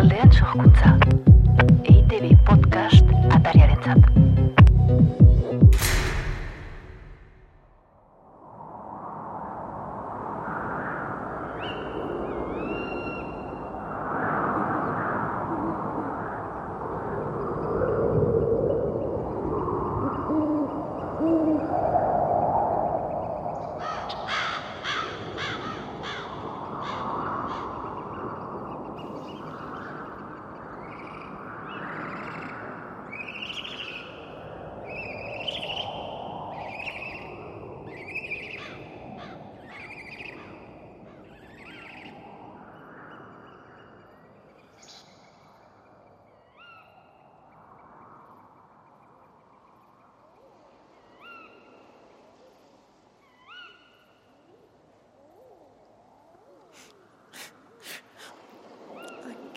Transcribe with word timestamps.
Alberto 0.00 0.46
Gonzaga. 0.54 1.19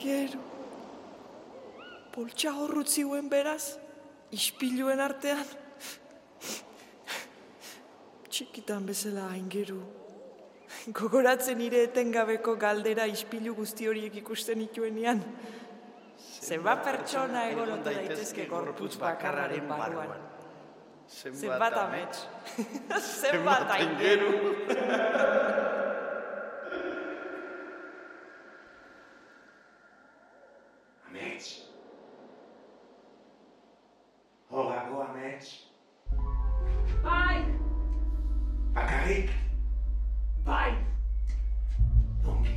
Aingeru. 0.03 0.39
Poltsa 2.11 2.51
horrutziuen 2.59 3.29
beraz, 3.31 3.77
ispiluen 4.35 4.99
artean. 4.99 5.45
Txikitan 8.27 8.85
bezala 8.85 9.29
aingeru. 9.31 9.79
Gogoratzen 10.91 11.57
nire 11.61 11.85
etengabeko 11.87 12.57
galdera 12.59 13.05
ispilu 13.07 13.55
guzti 13.55 13.87
horiek 13.87 14.19
ikusten 14.19 14.65
ituenean. 14.65 15.23
Zenbat 16.43 16.83
pertsona 16.83 17.47
egon 17.53 17.79
daitezke 17.85 18.49
gorputz 18.51 18.97
bakarraren 18.99 19.69
barruan. 19.71 20.15
Zenbat 21.07 21.77
amets. 21.85 22.25
Zenbat 23.21 23.71
aingeru. 23.77 24.33
Amets. 31.07 31.53
Amets. 35.43 35.59
Bai, 37.03 37.45
Bakarrik. 38.75 39.29
bai. 40.45 40.73
Ongi. 42.25 42.55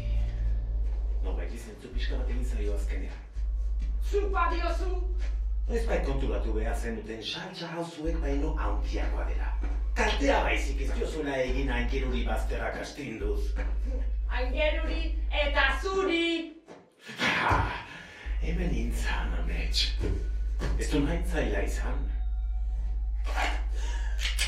Norbait 1.24 1.52
izentzu 1.54 1.90
pixka 1.94 2.18
bat 2.20 2.30
egin 2.30 2.44
zaio 2.44 2.74
azkenean. 2.74 3.22
Zupa 4.10 4.46
diozu. 4.52 4.90
Ez 5.68 5.82
bai 5.88 5.98
konturatu 6.06 6.54
behar 6.54 6.76
zenuten 6.78 7.22
saltza 7.22 7.68
hau 7.74 7.84
zuek 7.84 8.20
baino 8.22 8.54
handiagoa 8.54 9.24
dela. 9.30 9.50
Kaltea 9.98 10.42
baizik 10.44 10.80
ez 10.86 10.90
diozuela 10.94 11.36
egin 11.42 11.72
hankiruri 11.74 12.22
bazterrak 12.26 12.78
astinduz. 12.84 13.40
Aingeruri 14.30 15.16
eta 15.44 15.66
zuri. 15.82 16.52
Ha, 17.18 17.56
hemen 18.42 18.74
intzan, 18.74 19.34
amets. 19.42 19.88
Ez 20.78 20.90
du 20.92 21.00
nahi 21.00 21.24
zaila 21.32 21.64
izan. 21.66 22.06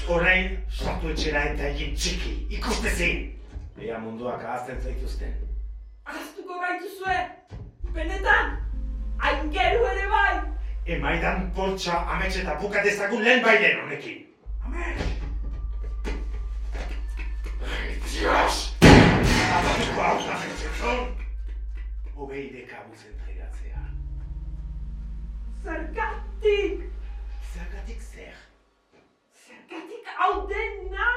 Orain, 0.08 0.56
sartu 0.72 1.10
etxera 1.12 1.42
eta 1.50 1.66
egin 1.68 1.92
txiki, 1.94 2.30
ikustezin. 2.56 3.26
Ea 3.78 3.98
munduak 4.00 4.40
ahazten 4.44 4.80
zaituzten. 4.80 5.34
Aztuko 6.08 6.56
gaituzue. 6.62 7.16
Benetan. 7.92 8.56
Aingeru 9.18 9.84
ere 9.90 10.06
bai. 10.08 10.32
Emaidan 10.96 11.50
poltsa 11.52 12.00
amets 12.14 12.36
eta 12.40 12.56
buka 12.62 12.82
dezagun 12.86 13.22
lehen 13.24 13.44
bailen 13.44 13.84
honekin. 13.84 14.24
Amets! 14.64 15.02
Dios! 18.14 18.56
Abatuko 18.88 20.00
hau 20.08 20.16
da 20.24 20.38
metzetzon! 20.40 21.04
Obeide 22.16 22.64
kabuz 22.72 23.04
entregatzea. 23.12 23.84
Zergatik. 25.62 26.88
Zergatik 27.52 28.02
zer? 28.02 28.34
Zergatik 29.46 30.10
hau 30.16 30.48
dena. 30.50 31.08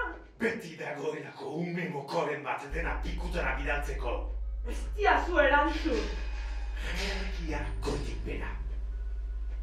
Beti 0.41 0.73
dagoelako 0.77 1.49
ume 1.61 1.83
mokoren 1.93 2.43
bat 2.43 2.63
dena 2.73 2.95
pikutara 3.03 3.51
bidaltzeko. 3.59 4.11
Ez 4.71 4.77
diazu 4.97 5.37
erantzun. 5.37 5.99
Jerarkia 7.01 7.59
gotik 7.85 8.23
bera. 8.25 8.49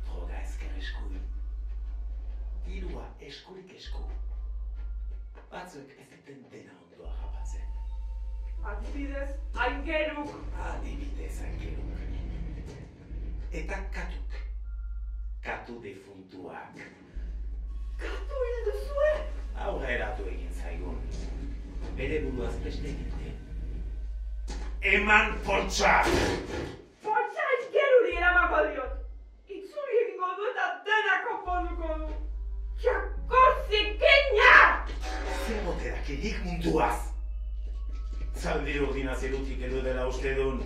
Droga 0.05 0.39
ezker 0.39 0.77
eskuin. 0.79 1.25
Dirua 2.67 3.03
eskurik 3.31 3.73
esku. 3.75 4.05
Batzuek 5.51 5.97
ez 5.99 6.07
duten 6.13 6.45
dena 6.53 6.77
ondoa 6.85 7.11
japatzen. 7.17 7.67
Adibidez, 8.75 9.33
aingeruk. 9.65 10.31
Adibidez 10.69 11.41
angeluk. 11.49 12.07
Eta 13.51 13.81
katuk. 13.99 14.39
Katu 15.43 15.83
defuntuak. 15.83 16.87
Katu 18.07 18.47
hil 18.47 18.65
duzue. 18.71 19.13
Aurreratu 19.67 20.27
egin 20.31 20.53
zaigun. 20.63 20.99
Bere 21.99 22.21
buruaz 22.25 22.55
beste 22.65 22.89
egite. 22.93 23.33
Eman 24.83 25.33
poltsa! 25.47 26.05
Poltsa 27.03 27.47
aingeruri 27.55 28.15
eramako 28.21 28.63
diot. 28.69 28.95
Itzuli 29.49 30.01
egingo 30.05 30.31
du 30.39 30.47
eta 30.53 30.69
dena 30.87 31.17
konponduko 31.27 31.99
du. 31.99 32.09
Jako 32.85 33.43
zikina! 33.71 34.55
Zer 35.47 35.65
bote 35.67 35.91
dakinik 35.91 36.45
munduaz? 36.45 36.99
Zaldi 38.39 38.79
urdina 38.81 39.17
zerutik 39.19 39.63
edo 39.67 39.83
dela 39.83 40.07
uste 40.07 40.35
dun. 40.39 40.63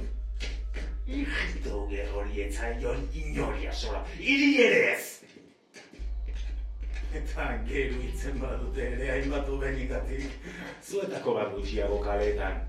Ijito 1.08 1.86
gerrori 1.90 2.44
etzaion 2.44 3.08
inoria 3.24 3.72
sola, 3.72 4.04
hiri 4.18 4.52
ere 4.66 4.84
ez! 4.92 5.21
Eta 7.12 7.46
geru 7.68 7.98
hitzen 8.00 8.38
badute 8.40 8.86
ere 8.94 9.10
hainbat 9.12 9.48
ubenikatik, 9.52 10.38
zuetako 10.80 11.34
bat 11.36 11.52
gutxiago 11.56 11.98
kaletan. 12.04 12.62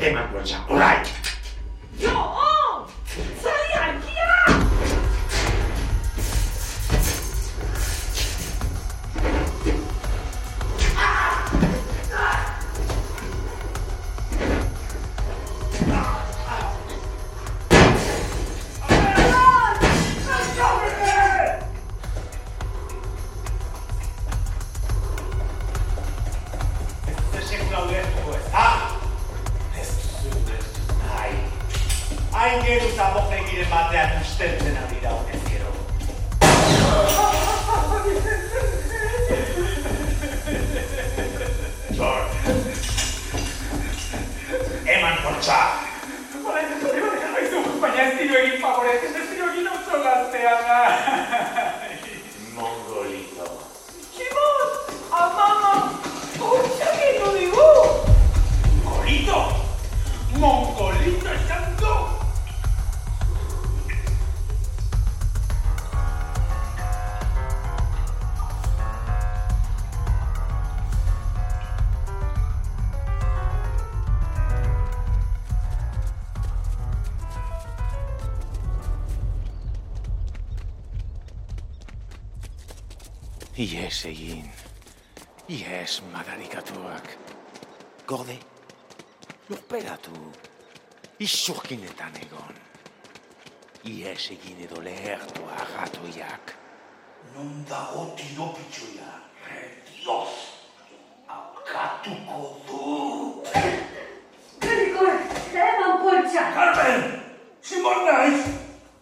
Eman 0.00 0.32
poltsa, 0.32 0.64
orai! 0.74 0.96
Jo, 2.02 2.16
on! 2.18 3.57
Ies 83.58 84.04
egin. 84.06 84.44
Ies 85.50 86.02
madarikatuak. 86.12 87.08
Gorde. 88.06 88.36
Lurperatu. 89.48 90.14
Isurkinetan 91.18 92.14
egon. 92.22 92.54
Ies 93.82 94.28
egin 94.36 94.62
edo 94.62 94.78
lehertu 94.84 95.42
agatoiak. 95.56 96.54
Non 97.34 97.64
dago 97.66 98.04
tiro 98.14 98.46
pitxoia? 98.54 99.10
Dios! 99.90 100.38
Akatuko 101.26 102.62
du! 102.68 103.42
Grigor, 104.62 105.18
eman 105.66 105.98
poltsa! 106.04 106.46
Carmen! 106.54 107.10
Simon 107.60 108.06
naiz! 108.06 108.46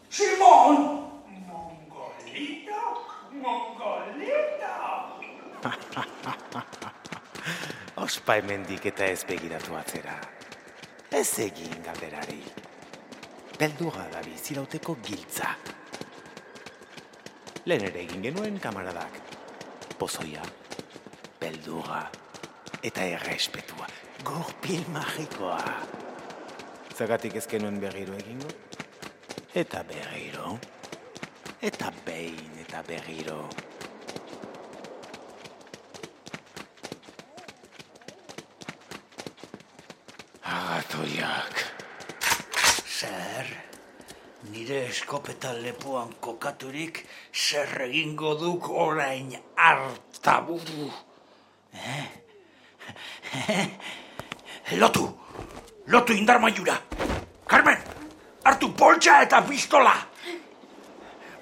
Simon! 0.08 0.80
Mongolito! 1.44 2.82
Mongolito! 3.44 4.46
Ospa 8.26 8.40
hemendik 8.43 8.82
eta 8.90 9.06
ez 9.06 9.20
begiratu 9.23 9.76
atzera. 9.78 10.17
Ez 11.14 11.38
egin 11.44 11.76
galderari. 11.84 12.40
Beldurra 13.55 14.08
da 14.11 14.19
bizirauteko 14.25 14.96
giltza. 15.06 15.52
Lehen 17.70 17.84
ere 17.87 18.00
egin 18.02 18.26
genuen 18.26 18.58
kamaradak. 18.58 19.20
Pozoia, 20.00 20.43
beldurra 21.38 22.00
eta 22.82 23.06
errespetua. 23.12 23.87
Gorpil 24.26 24.82
magikoa. 24.90 25.62
Zagatik 26.99 27.38
ezken 27.38 27.62
nuen 27.62 27.78
berriro 27.78 28.19
egingo? 28.19 28.50
Eta 29.55 29.87
berriro. 29.87 30.58
Eta 31.62 31.94
behin 32.11 32.58
eta 32.67 32.82
berriro. 32.90 33.44
Agatoiak. 40.86 41.56
Zer, 42.86 43.46
nire 44.52 44.86
eskopeta 44.86 45.50
lepoan 45.52 46.12
kokaturik 46.20 47.00
zer 47.32 47.82
egingo 47.88 48.34
duk 48.38 48.68
orain 48.70 49.34
hartaburu. 49.56 50.86
Eh? 51.74 52.06
lotu, 54.78 55.10
lotu 55.90 56.12
indar 56.14 56.38
maiura. 56.38 56.78
Carmen, 57.46 57.78
hartu 58.44 58.70
poltsa 58.70 59.22
eta 59.22 59.42
pistola. 59.42 59.94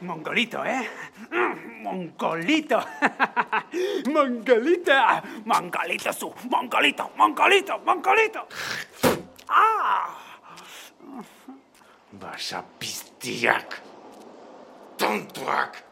Mongolito, 0.01 0.65
eh? 0.65 0.89
Mongolito. 1.83 2.81
Mongolito. 4.15 5.01
Mongolito 5.45 6.13
zu. 6.13 6.33
Mongolito, 6.49 7.11
mongolito, 7.17 7.79
mongolito. 7.85 8.49
Ah! 9.49 10.11
Basa 12.21 12.65
piztiak. 12.79 13.81
Tontuak. 14.99 15.83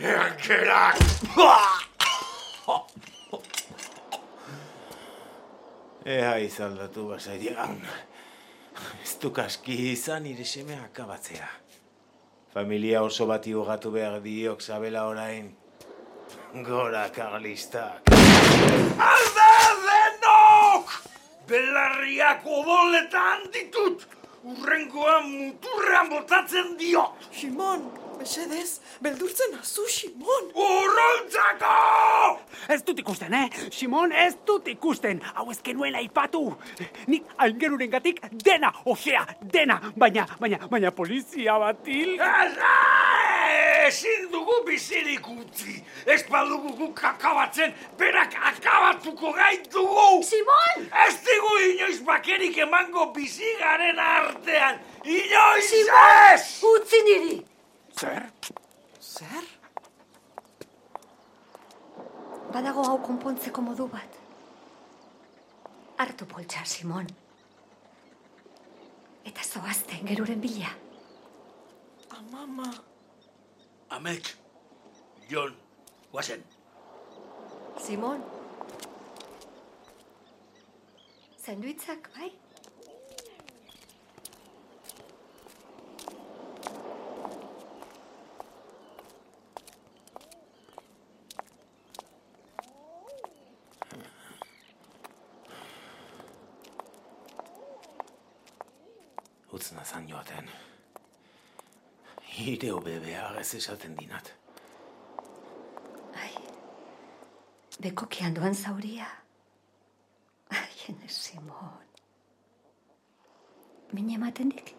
Erkerak. 0.00 0.96
Ea 6.06 6.36
izaldatu 6.38 7.08
basaidian. 7.10 7.80
Ez 9.02 9.16
duk 9.22 9.38
aski 9.42 9.74
izan 9.92 10.22
nire 10.22 10.44
seme 10.44 10.76
akabatzea. 10.78 11.48
Familia 12.54 13.02
oso 13.02 13.26
bati 13.26 13.52
hogatu 13.52 13.90
behar 13.90 14.20
diok 14.22 14.62
zabela 14.62 15.06
orain. 15.10 15.50
Gora 16.66 17.08
karlistak. 17.12 18.05
Belarriak 21.48 22.42
odoletan 22.44 23.46
ditut! 23.54 24.02
Urrengoan 24.46 25.28
muturrean 25.30 26.08
botatzen 26.10 26.72
dio! 26.78 27.04
Simon, 27.34 27.84
mesedez, 28.18 28.80
beldurtzen 29.02 29.54
azu, 29.60 29.86
Simon. 29.90 30.50
Urrontzako! 30.54 31.74
Ez 32.74 32.80
dut 32.86 33.02
ikusten, 33.02 33.34
eh? 33.34 33.46
Simon, 33.70 34.12
ez 34.12 34.34
dut 34.46 34.66
ikusten. 34.74 35.22
Hau 35.34 35.46
ez 35.54 35.58
genuen 35.66 35.98
aipatu. 35.98 36.48
Nik 37.06 37.30
aingeruren 37.38 37.94
gatik 37.94 38.22
dena, 38.42 38.72
osea, 38.84 39.22
dena. 39.42 39.78
Baina, 39.96 40.26
baina, 40.42 40.62
baina 40.70 40.94
polizia 40.94 41.58
batil. 41.62 42.16
Ala! 42.22 43.15
Ezin 43.86 44.30
dugu 44.32 44.56
bizirik 44.66 45.28
utzi! 45.28 45.84
Ez 46.06 46.22
badugu 46.30 46.72
guk 46.78 47.04
akabatzen, 47.04 47.74
berak 47.98 48.34
akabatuko 48.50 49.32
gaitugu! 49.32 50.22
Simon! 50.22 50.86
Ez 51.06 51.16
digu 51.26 51.52
inoiz 51.70 52.00
bakerik 52.06 52.58
emango 52.58 53.12
bizi 53.14 53.52
garen 53.60 53.98
artean! 53.98 54.80
Inoiz 55.04 55.68
Simon! 55.70 56.32
ez! 56.32 56.46
Utzi 56.72 57.02
niri! 57.08 57.36
Zer? 58.00 58.26
Zer? 59.00 59.46
Badago 62.52 62.82
hau 62.88 62.98
konpontzeko 63.04 63.62
modu 63.62 63.86
bat. 63.92 64.18
Hartu 65.96 66.26
poltsa, 66.28 66.64
Simon. 66.64 67.08
Eta 69.26 69.42
zoazte 69.42 70.02
geruren 70.08 70.40
bila. 70.40 70.74
Amama. 72.18 72.68
Amets, 73.96 74.36
Jon, 75.30 75.54
guazen. 76.12 76.42
Simon. 77.80 78.20
Zenduitzak, 81.40 82.10
bai? 82.12 82.28
Utz 99.52 99.72
nazan 99.72 100.04
joaten. 100.12 100.65
Hire 102.36 102.70
hobe 102.70 102.98
behar 103.00 103.38
ez 103.40 103.54
esaten 103.56 103.94
dinat. 103.96 104.32
Ai, 106.20 106.34
bekokian 107.80 108.34
doan 108.36 108.54
zauria. 108.54 109.06
Ai, 110.52 110.72
ene 110.88 111.08
Simon. 111.08 111.86
Min 113.92 114.10
ematen 114.18 114.50
dik? 114.52 114.74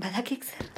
Badakik 0.00 0.46
zer. 0.46 0.70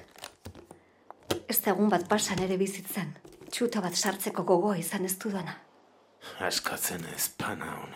Ez 1.49 1.61
da 1.61 1.75
egun 1.75 1.93
bat 1.93 2.09
pasan 2.09 2.41
ere 2.47 2.57
bizitzan. 2.57 3.13
Txuta 3.53 3.83
bat 3.85 3.95
sartzeko 3.95 4.47
gogoa 4.49 4.79
izan 4.81 5.05
ez 5.05 5.19
dudana. 5.21 5.59
Askatzen 6.41 7.05
ez 7.13 7.29
panaun. 7.37 7.93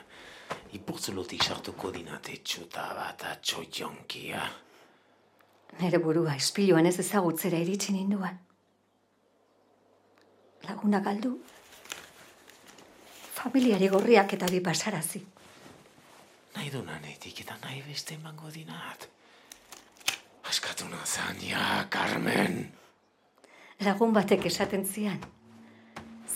Ipurtzulotik 0.96 1.42
sartuko 1.44 1.90
dinate 1.92 2.38
txuta 2.40 2.82
bat 2.96 3.20
atxoionkia. 3.28 4.40
Nere 5.82 5.98
burua 6.00 6.32
espiluan 6.40 6.88
ez 6.88 6.94
ezagutzera 7.02 7.58
iritsi 7.60 7.92
ninduan. 7.92 8.38
Laguna 10.64 11.02
galdu. 11.04 11.34
Familiari 13.36 13.90
gorriak 13.92 14.32
eta 14.38 14.48
bi 14.48 14.62
pasarazi. 14.64 15.20
Nahi 16.56 16.72
du 16.72 16.80
nanetik 16.86 17.44
eta 17.44 17.60
nahi 17.66 17.82
beste 17.84 18.16
emango 18.16 18.48
dinat. 18.54 19.04
Askatu 20.48 20.88
nazan, 20.88 21.42
ja, 21.44 21.84
Carmen. 21.90 22.62
Lagun 23.84 24.16
batek 24.16 24.48
esaten 24.48 24.88
zian. 24.88 25.20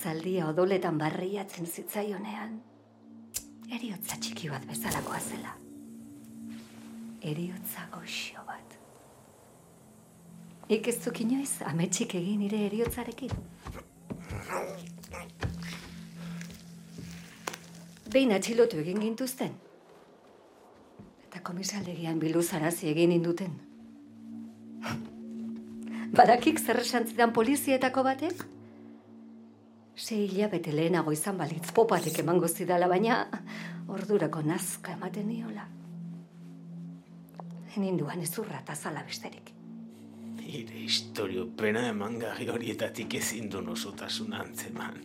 Zaldia 0.03 0.53
odoletan 0.53 1.01
barriatzen 1.01 1.65
zitzaionean. 1.65 2.61
Eriotza 3.71 4.17
txiki 4.19 4.49
bat 4.51 4.65
bezalakoa 4.67 5.21
zela. 5.23 5.53
Eriotza 7.23 7.85
goxo 7.93 8.43
bat. 8.49 8.77
Ik 10.71 10.89
ez 10.91 10.97
duk 11.05 11.21
inoiz, 11.23 11.61
ametxik 11.71 12.17
egin 12.19 12.43
nire 12.43 12.65
eriotzarekin. 12.67 13.31
Behin 18.11 18.35
atxilotu 18.35 18.83
egin 18.83 18.99
gintuzten. 19.07 19.55
Eta 21.29 21.43
komisaldegian 21.47 22.19
biluzarazi 22.19 22.91
egin 22.91 23.15
induten. 23.15 23.59
Badakik 26.11 26.59
zer 26.59 26.83
esan 26.83 27.07
zidan 27.07 27.31
polizietako 27.33 28.03
batek? 28.03 28.43
Sei 30.01 30.25
hilabete 30.25 30.73
lehenago 30.73 31.13
izan 31.13 31.37
balitz 31.37 31.75
popatek 31.77 32.23
emango 32.23 32.49
zidala, 32.49 32.87
baina 32.89 33.19
ordurako 33.93 34.41
nazka 34.43 34.95
ematen 34.97 35.29
niola. 35.29 35.67
Ninduan 37.77 38.25
ezurra 38.25 38.63
eta 38.63 38.75
zala 38.75 39.05
besterik. 39.05 39.53
Nire 40.41 40.81
historio 40.87 41.45
pena 41.57 41.85
emangarri 41.91 42.49
horietatik 42.49 43.19
ezin 43.21 43.53
du 43.53 43.61
nosotasun 43.63 44.33
antzeman. 44.41 44.97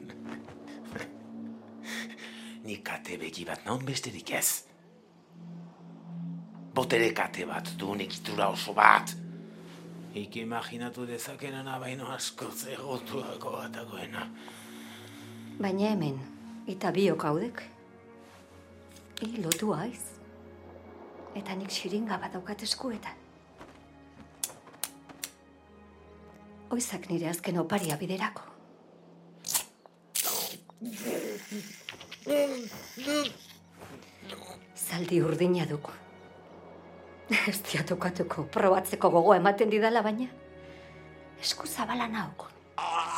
Nik 2.66 2.88
kate 2.88 3.20
begi 3.20 3.46
bat 3.46 3.68
naun 3.68 3.84
besterik 3.86 4.32
ez. 4.40 4.64
Botere 6.76 7.12
kate 7.14 7.46
bat 7.46 7.76
du 7.78 7.94
egitura 8.00 8.48
oso 8.50 8.74
bat. 8.74 9.12
Ik 10.16 10.40
imaginatu 10.40 11.06
dezakenana 11.06 11.80
baino 11.84 12.08
askoz 12.16 12.70
egotuako 12.72 13.60
batagoena. 13.60 14.30
Baina 15.56 15.88
hemen, 15.88 16.18
eta 16.68 16.90
biok 16.92 17.24
haudek. 17.24 17.62
Hi 19.24 19.30
lotu 19.40 19.72
aiz. 19.72 20.02
Eta 21.40 21.56
nik 21.56 21.72
xiringa 21.72 22.18
bat 22.20 22.34
daukat 22.36 22.64
eskuetan. 22.68 23.22
Oizak 26.76 27.08
nire 27.08 27.30
azken 27.30 27.60
oparia 27.62 27.96
biderako. 27.96 28.44
Zaldi 34.76 35.22
urdina 35.24 35.64
duk. 35.70 35.94
Ez 37.48 37.62
diatokatuko 37.70 38.50
probatzeko 38.52 39.14
gogoa 39.16 39.40
ematen 39.40 39.72
didala 39.72 40.04
baina. 40.04 40.28
Esku 41.40 41.68
zabala 41.68 42.10
nauk. 42.12 42.50
Nire 42.76 43.16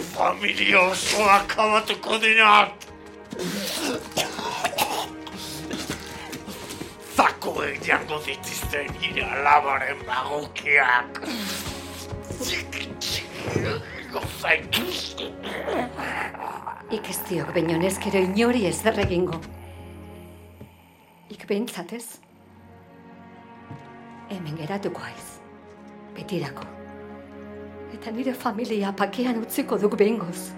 familia 0.00 0.80
osoa 0.80 1.34
akabatuko 1.34 2.18
dinat! 2.18 2.86
Zakoek 7.16 7.86
jango 7.86 8.18
ditizte 8.26 8.86
nire 9.00 9.24
alabaren 9.24 9.98
bagokiak! 10.06 11.20
Ik 16.90 17.08
ez 17.08 17.18
diok 17.28 17.52
baino 17.52 17.76
neskero 17.76 18.18
inori 18.18 18.66
ez 18.66 18.80
egingo. 18.84 19.40
Ik 21.28 21.46
behintzat 21.46 21.92
ez. 21.92 22.06
Hemen 24.28 24.56
geratuko 24.56 25.00
aiz. 25.00 25.38
Betirako. 26.14 26.77
Eta 27.92 28.10
nire 28.12 28.34
familia 28.34 28.92
pakean 28.92 29.40
utziko 29.40 29.78
duk 29.80 29.96
behingoz. 29.96 30.50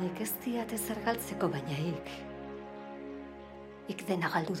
Nik 0.00 0.20
ez 0.22 0.32
diat 0.44 0.72
ezer 0.72 1.00
galtzeko 1.04 1.48
baina 1.48 1.78
ik. 1.90 2.12
Ik 3.88 4.06
dena 4.06 4.28
galdu 4.28 4.54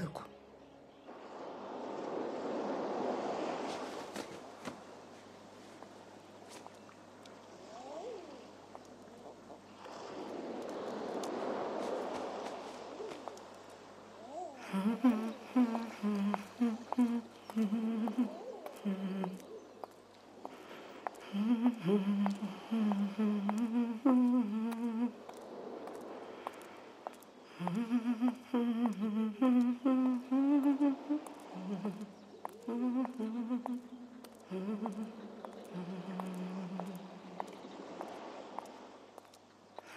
dugu. 32.66 33.06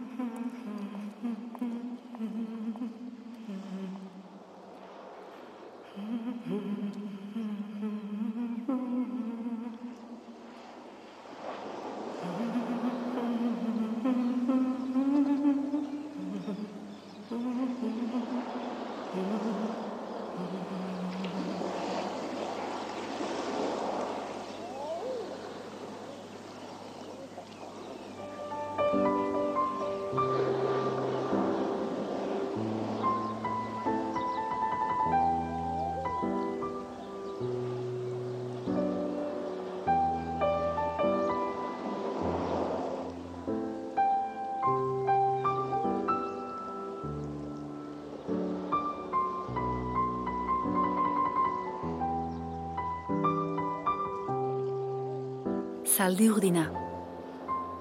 Zaldi 55.94 56.26
urdina. 56.32 56.64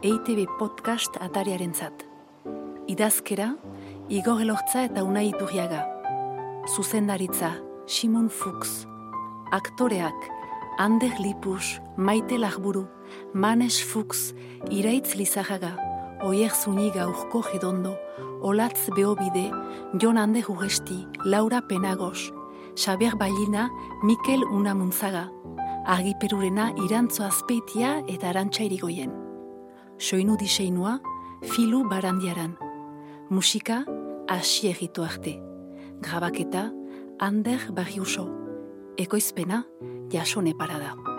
EITB 0.05 0.43
podcast 0.59 1.15
atariarentzat. 1.25 2.03
Idazkera, 2.93 3.47
Igor 4.13 4.43
Elortza 4.45 4.83
eta 4.85 5.05
Unai 5.07 5.31
Iturriaga. 5.31 5.81
Zuzendaritza, 6.69 7.55
Simon 7.87 8.29
Fuchs. 8.29 8.85
Aktoreak, 9.51 10.29
Ander 10.77 11.15
Lipus, 11.25 11.81
Maite 11.97 12.37
Lagburu, 12.37 12.85
Manes 13.33 13.81
Fuchs, 13.81 14.35
Iraitz 14.69 15.15
Lizajaga, 15.17 15.73
Oier 16.23 16.53
Zuniga 16.53 17.09
Urko 17.09 17.41
Gedondo, 17.41 17.97
Olatz 18.43 18.91
Beobide, 18.95 19.51
Jon 19.99 20.19
Ander 20.19 20.51
Uresti, 20.51 21.07
Laura 21.25 21.63
Penagos, 21.63 22.31
Xaber 22.77 23.17
Balina, 23.17 23.71
Mikel 24.03 24.45
Unamuntzaga, 24.45 25.31
argiperurena 25.87 26.73
irantzo 26.85 27.25
azpeitia 27.25 28.03
eta 28.09 28.31
arantxa 28.31 28.65
irigoien. 28.65 29.13
Soinu 29.99 30.37
diseinua, 30.37 31.01
filu 31.43 31.85
barandiaran. 31.89 32.57
Musika, 33.31 33.85
hasi 34.29 34.69
egitu 34.69 35.05
arte. 35.05 35.39
Grabaketa, 36.03 36.71
Ander 37.19 37.71
Barriuso. 37.73 38.29
Ekoizpena, 38.99 39.65
jasone 40.11 40.55
parada. 40.55 41.12